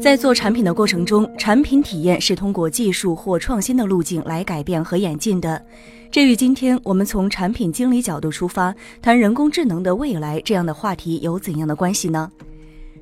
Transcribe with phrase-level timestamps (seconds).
[0.00, 5.62] 在做产品的过程中，产品体验是通过技术或创新的路径来改变和演进的。
[6.10, 12.32] 这与今天我们从产品经理角度出发谈人工智能的未来这样的话题有怎样的关系呢？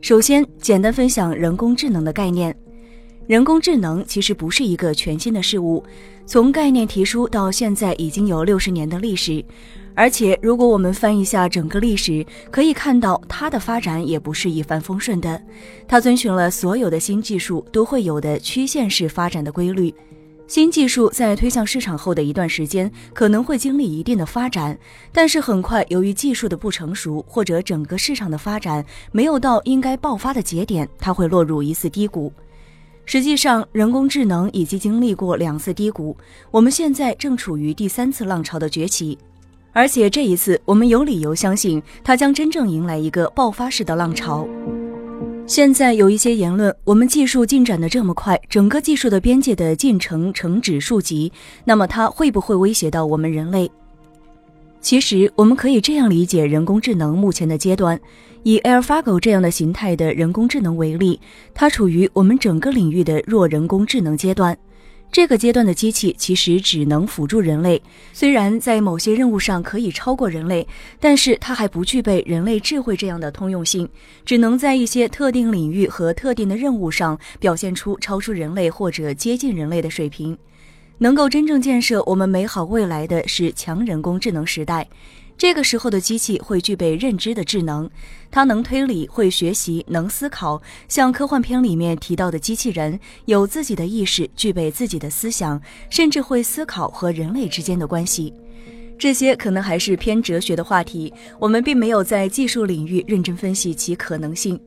[0.01, 2.55] 首先，简单分享人工智能的概念。
[3.29, 5.85] 人工智能其实不是一个全新的事物，
[6.27, 9.45] 从概念提出到现在已经有六十年的历史。
[9.99, 15.43] 而且，如果我们翻一下整个历史，可以看到它的发展也不是一帆风顺的。
[15.89, 19.93] 它遵循了所有的新技术都会有的曲线式发展的规律。
[20.47, 24.79] 新技术在推向市场后的一段时间，可能会经历一定的发展，
[25.13, 32.33] 但是很快由于技术的不成熟，或者整个市场的发展没有到应该爆发的节点，它会落入一次低谷。
[33.05, 36.17] 实际上，人工智能已经经历过两次低谷，
[36.53, 39.19] 我们现在正处于第三次浪潮的崛起。
[39.79, 44.45] 而且这一次，我们有理由相信它将真正迎来一个爆发式的浪潮。
[45.47, 51.31] 现在有一些言论，我们技术进展的这么快，整个技术的边界的进程呈指数级，
[51.65, 53.71] 那么它会不会威胁到我们人类？
[54.81, 58.01] 其实我们可以这样理解人工智能目前的阶段：
[58.43, 61.21] 以 AlphaGo 这样的形态的人工智能为例，
[61.55, 64.59] 它处于我们整个领域的弱人工智能阶段。
[65.11, 70.67] 这个阶段的机器其实只能辅助人类，虽然在某些任务上可以超过人类，
[71.01, 73.89] 但是它还不具备人类智慧这样的通用性，
[74.25, 80.37] 只能在一些特定领域和特定的任务上表现出超出人类或者接近人类的水平。
[80.99, 84.87] 能够真正建设我们美好未来的是强人工智能时代。
[85.39, 87.89] 这个时候的机器会具备认知的智能，
[88.29, 98.35] 它能推理、会学习、能思考，像科幻片里面提到的机器人，有自己的意识，具备自己的思想，甚至会思考和人类之间的关系。
[98.99, 104.61] 这些可能还是偏哲学的话题，我们并没有在技术领域认真分析其可能性。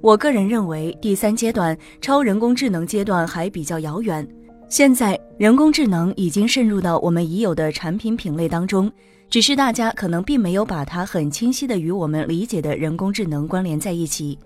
[0.00, 4.26] 我个人认为，第三阶段超人工智能阶段还比较遥远。
[4.68, 8.90] 现在，人工智能已经渗入到我们已有的产品品类当中。
[9.32, 14.38] 只是大家可能并没有把它很清晰的与我们理解的人工智能关联在一起。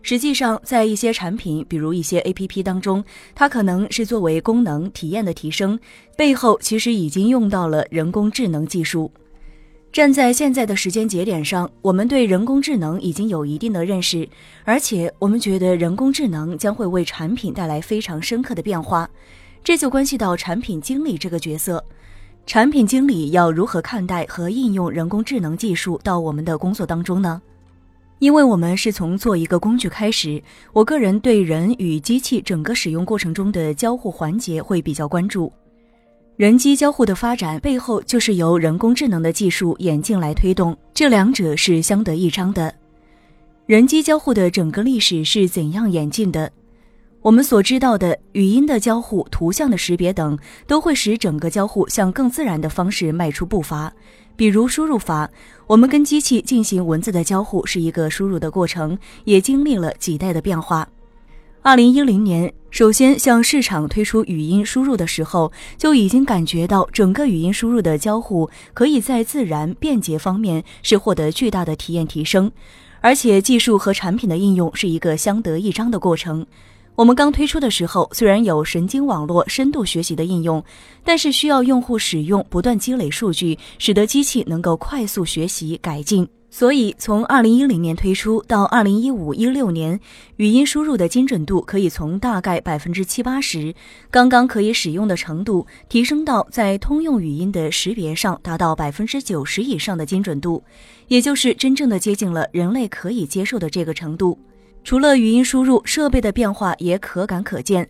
[0.00, 5.78] 实际上，在一些产品，比如一些 APP 当中，它可能是作为功能体验的提升，
[6.16, 9.12] 背后其实已经用到了人工智能技术。
[9.92, 14.26] 站在现在的时间节点上，我们对人工智能已经有一定的认识，
[14.64, 19.06] 而且我们觉得人工智能将会为产品带来非常深刻的变化。
[19.62, 21.84] 这就关系到产品经理这个角色。
[22.50, 27.40] 产品经理要如何看待和应用人工智能技术到我们的工作当中呢？
[28.18, 35.52] 因为我们是从做一个工具开始，我个人对人与机器整个使用过程中的交互环节会比较关注。
[36.34, 42.74] 人机交互的发展背后就是由人工智能的技术演进来推动，这两者是相得益彰的。
[43.66, 46.50] 人机交互的整个历史是怎样演进的？
[47.22, 53.92] 我们所知道的语音的交互、图像的识别等，都会使整个交互向更自然的方式迈出步伐。
[54.36, 55.28] 比如输入法，
[55.66, 60.88] 我们跟机器进行文字的交互是一个输入的过程，也经历了几代的变化。
[61.60, 72.50] 二零一零年，首先向市场推出语音输入的时候，就已经感觉到整个语音输入的交互可以在自然便捷方面是获得巨大的体验提升，
[73.02, 76.46] 而且技术和产品的应用是一个相得益彰的过程。
[77.00, 80.62] 我们刚推出的时候，虽然有神经网络深度学习的应用，
[81.02, 86.28] 但是需要用户使用不断积累数据，使得机器能够快速学习改进。
[86.50, 89.98] 所以从二零一零年推出到二零一五一六年，
[90.36, 93.74] 语音输入的精准度可以从大概百分之七八十，
[94.10, 100.62] 刚刚可以使用的程度，提升到在通用语音的识别上达到百分之九十以上的精准度，
[101.08, 104.38] 也就是真正的接近了人类可以接受的这个程度。
[104.82, 107.88] 除了语音输入，设备的变化也可感可见。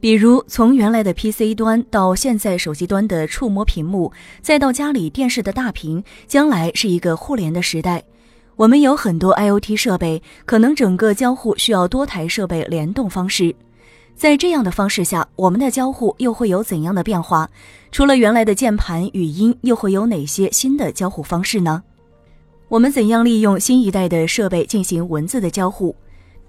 [0.00, 8.02] 比如从原来的 PC 端到现在手机端的触摸屏幕，再到家里电视的大屏，将来是一个互联的时代。
[8.56, 13.54] 我们有很多 IoT 设备，可能整个交互需要多台设备联动方式。
[14.14, 17.48] 在这样的方式下，我们的交互又会有怎样的变化？
[17.90, 21.82] 除了原来的键盘、语音，又会有哪些新的交互方式呢？
[22.68, 25.94] 我们怎样利用新一代的设备进行文字的交互？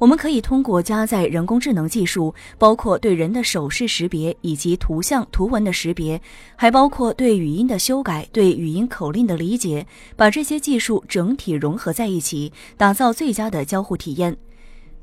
[0.04, 6.22] 我们可以通过加载人工智能技术，包括对人的手势识别以及图像图文的识别，
[6.58, 14.36] 还包括对语音的修改、对语音口令的理解，把这些技术整体融合在一起，打造最佳的交互体验。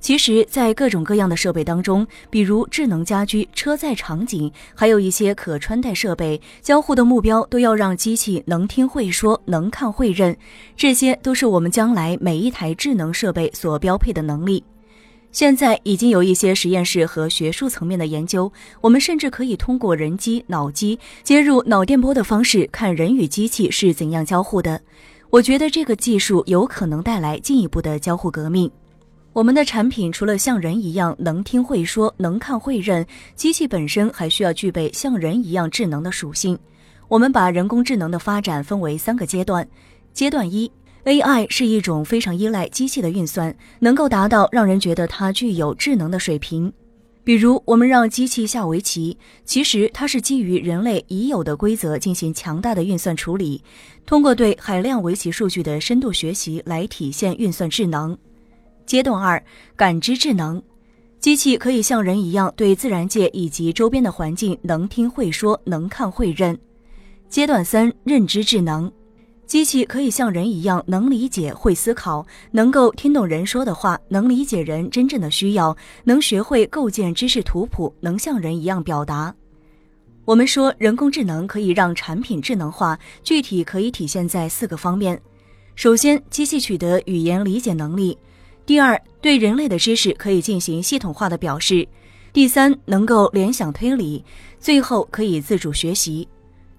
[0.01, 10.37] 其实，在各种各样的设备当中，比如智能家居、车载场景，还有一些可穿戴设备，交互的目标都要让机器能听会说、能看会认，
[10.77, 14.63] 这些都是我们将来每一台智能设备所标配的能力。
[15.33, 24.81] 现在已经有一些实验室和学术层面的研究，我们甚至可以通过人机、脑机接入脑电波的方式，看人与机器是怎样交互的。
[25.31, 28.69] 我觉得这个技术有可能带来进一步的交互革命。
[29.33, 33.07] 我们的产品除了像人一样能听会说、能看会认，
[33.37, 36.59] 机器本身还需要具备像人一样智能的属性。
[37.07, 39.67] 我们把人工智能的发展分为三个阶段。
[40.13, 40.69] 阶段一
[41.05, 46.73] ，AI 是一种非常依赖机器的运算，能够达到让人觉得它具有智能的水平。
[47.23, 53.63] 比如，我们让机器下围棋，其实它是基于人类已有的规则进行强大的运算处理，
[54.07, 58.17] 通过对海量围棋数据的深度学习来体现运算智能。
[58.87, 59.41] 阶段二，
[59.77, 60.61] 感知智能，
[61.21, 66.59] 机器可以像人一样对自然界以及周边的环境能听会说、能看会认。
[67.29, 68.91] 阶段三，认知智能，
[69.51, 79.35] 机器可以像人一样能理解、会思考，能够听懂人说的话，能理解人真正的需要，能学会构建知识图谱，能像人一样表达。
[80.25, 85.21] 我们说人工智能可以让产品智能化，具体可以体现在四个方面：
[85.75, 88.17] 首先，机器取得语言理解能力。
[88.65, 91.85] 第二，对人类的知识可以进行系统化的表示；
[92.33, 94.23] 第三，能够联想推理；
[94.61, 96.29] 最后可以自主学习。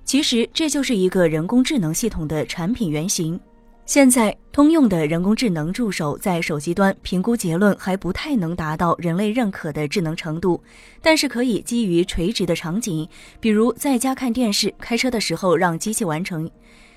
[0.03, 3.39] 其实这就是一个人工智能系统的产品原型。
[3.85, 10.61] 现在通用的人工智能助手在手机端评估结论还不太能达到人类认可的智能程度，
[11.01, 13.07] 但是可以基于垂直的场景，
[13.39, 16.49] 比如在家看电视、开车的时候让机器完成。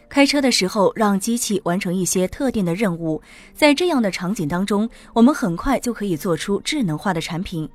[0.09, 3.21] 开车的时候，让机器完成一些特定的任务，
[3.55, 7.69] 在这样的场景当中，我们很快就可以做出智能化的产品。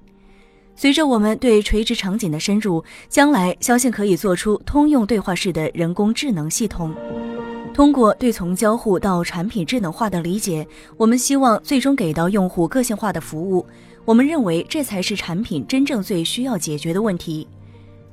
[0.79, 6.95] 随着我们对垂直场景的深入，将来相信可以做出通用对话式的人工智能系统。
[7.73, 10.65] 通过对从交互到产品智能化的理解，
[10.95, 13.65] 我们希望最终给到用户个性化的服务。
[14.05, 17.45] 我们认为这才是产品真正最需要解决的问题。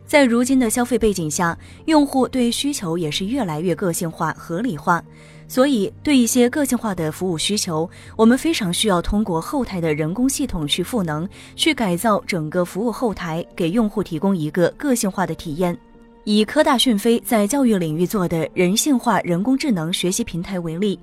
[0.04, 5.00] 在如今的消费背景下，用户对需求也是越来越个性化、合理化，
[5.48, 15.76] 所以对一些个性化的服务需求，我们非常需要通过后台的人工系统去赋能，去改造整个服务后台，给用户提供一个个性化的体验。
[16.25, 20.98] 以科大讯飞在教育领域做的人性化人工智能学习平台为例。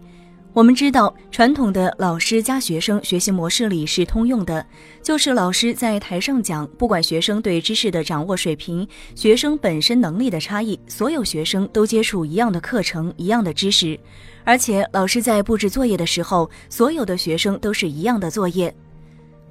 [0.53, 4.63] 我们知道，传统的老师加学生学习模式里是通用的，
[5.01, 13.99] 就是老师在台上讲，不管学生对知识的掌握水平、学生本身能力的差异，所有学生都接触一样的课程、一样的知识，
[14.43, 18.71] 而且老师在布置作业的时候，所有的学生都是一样的作业。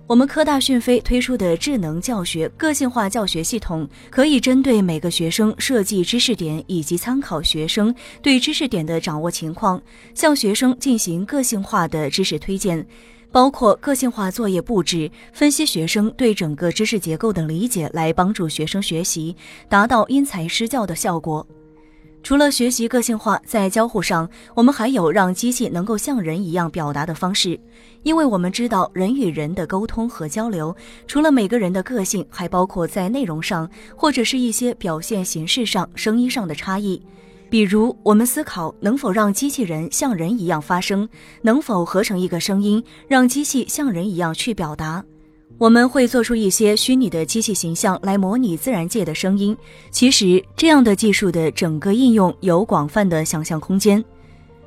[0.08, 9.80] 我们科大讯飞推出的智能教学个性化教学系统，可以针对每个学生设计知识点，以及参考学生对知识点的掌握情况，
[10.14, 12.84] 向学生进行个性化的知识推荐，
[13.30, 19.34] 包括个性化作业布置、分析学生对整个知识结构的理解，来帮助学生学习，
[19.68, 21.46] 达到因材施教的效果。
[22.22, 27.58] 除了学习个性化，在交互上，我们还有让机器能够像人一样表达的方式，
[28.04, 30.74] 因为我们知道人与人的沟通和交流，
[31.08, 37.02] 除了每个人的个性，还包括在内容上或者是一些表现形式上、声音上的差异。
[37.50, 41.08] 比如，我们思考能否让机器人像人一样发声，
[41.42, 45.04] 能否合成一个声音，让机器像人一样去表达。
[45.62, 49.56] 我们会做出一些虚拟的机器形象来模拟自然界的声音。
[49.92, 54.04] 其实，这样的技术的整个应用有广泛的想象空间。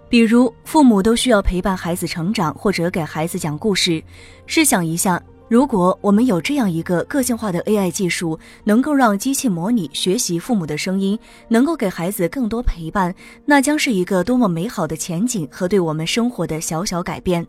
[0.08, 4.02] 比如，父母都需要陪伴孩子成长，或者给孩子讲故事。
[4.46, 17.46] 试想一下，如果我们有这样一个个性化的 AI 技术，能够让机器模拟学习父母的声音，能够给孩子更多陪伴，那将是一个多么美好的前景和对我们生活的小小改变。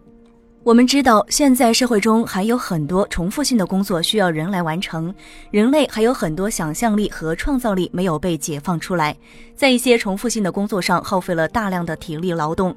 [0.67, 5.15] 我们知道，现在社会中还有很多重复性的工作需要人来完成，
[5.53, 9.17] 人类还有很多想象力和创造力没有被解放出来，
[9.55, 12.75] 在一些重复性的工作上耗费了大量的体力劳动。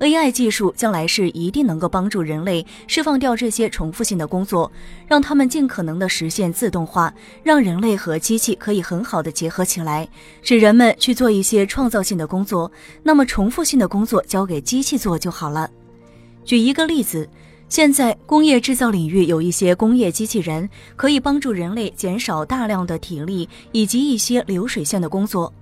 [0.00, 4.72] AI 技术将来是一定能够帮助人类释放掉这些重复性的工作，
[5.06, 10.08] 让他们尽可能的实现自动化，让人类和机器可以很好的结合起来，
[10.42, 12.72] 使人们去做一些创造性的工作，
[13.04, 15.70] 那么重复性的工作交给机器做就好了。
[16.50, 17.30] 举一个例子，
[17.68, 25.54] 现在工业制造领域有一些工业机器人，可以帮助人类减少大量的体力以及一些流水线的工作。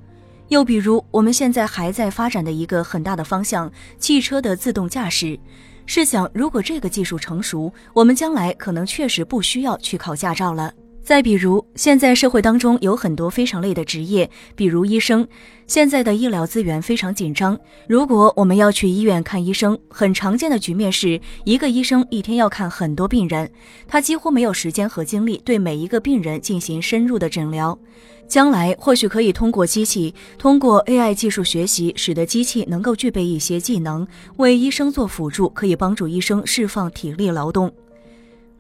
[0.49, 5.39] 又比如，我们现在还在发展的一个很大的方向——汽车的自动驾驶。
[5.85, 10.73] 试想，如果这个技术成熟，我们将来可能确实不需要去考驾照了。
[11.09, 15.27] 再比如，现在社会当中有很多非常累的职业，比如医生。
[15.67, 23.51] 现在的医疗资源非常紧张，如果我们要去医院看医生，很常见的局面是一个医生一天要看很多病人，
[23.87, 27.79] 他几乎没有时间和精力对每一个病人进行深入的诊疗。
[28.27, 37.73] 将来或许可以通过机器，通过 AI 技术学习，使得机器能够具备一些技能，为医生做辅助，可以帮助医生释放体力劳动。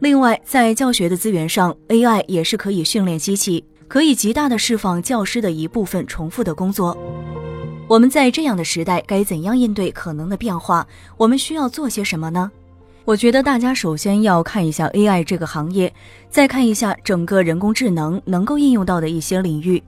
[0.00, 6.96] 另外，在教学的资源上，AI 也是可以训练机器，可以极大的释放教师的一部分重复的工作。
[7.88, 10.86] 我们在这样的时代，该怎样应对可能的变化？
[11.16, 12.48] 我们需要做些什么呢？
[13.04, 15.92] 我觉得大家首先要看一下 AI 这个行业，
[16.30, 19.82] 再看一下整个人工智能能够应用到的一些领域。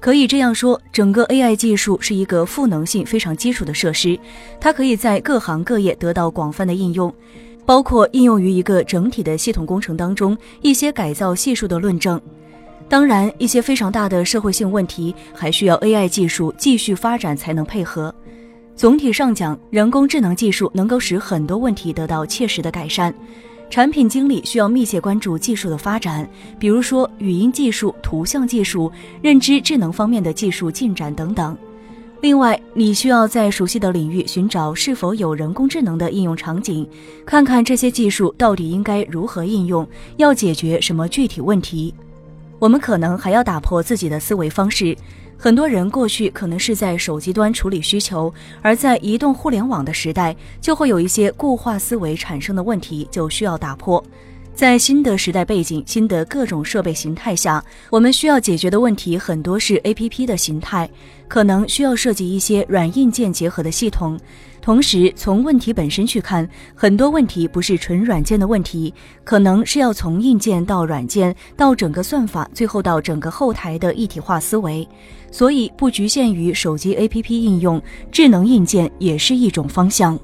[0.00, 4.18] 可以这样说，整个 AI 技术是一个赋能性非常基础的设施，
[4.58, 7.12] 它可以在各行各业得到广泛的应用。
[7.64, 12.20] 包括应用于一个整体的系统工程当中，一些改造系数的论证。
[12.88, 18.14] 当然，一些非常大的社会性问题还需要 AI 技术继续发展才能配合。
[18.74, 23.14] 总体上讲，人工智能技术能够使很多问题得到切实的改善。
[23.70, 26.28] 产品经理需要密切关注技术的发展，
[26.58, 28.92] 比如说语音技术、图像技术、
[29.22, 31.56] 认知智能方面的技术进展等等。
[32.22, 36.88] 另外，你需要在熟悉的领域寻找是否有人工智能的应用场景，
[37.26, 39.84] 看看这些技术到底应该如何应用，
[40.18, 41.92] 要解决什么具体问题。
[42.60, 44.96] 我们可能还要打破自己的思维方式。
[45.36, 54.00] 很多人过去可能是在手机端处理需求，而在移动互联网的时代，就会有一些固化思维产生的问题，就需要打破。
[54.54, 60.88] 在新的时代背景、新的各种设备形态下，我们需要解决的问题很多是 A P P 的形态，
[61.26, 64.18] 可能需要设计一些软硬件结合的系统。
[64.60, 68.92] 同时，从问题本身去看，很多问题不是纯软件的问题，
[69.24, 74.86] 可能是要从硬件到软件到整个算法，最后到整个后台的一体化思维。
[75.32, 77.82] 所以，不局限于手机 A P P 应用，
[78.12, 80.16] 智能硬件也是一种方向。